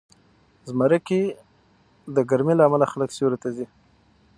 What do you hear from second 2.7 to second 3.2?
خلک